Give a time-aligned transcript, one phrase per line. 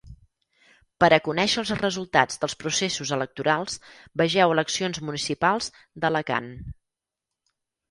[1.03, 3.77] Per a conèixer els resultats dels processos electorals
[4.23, 6.53] vegeu eleccions municipals d'Alacant.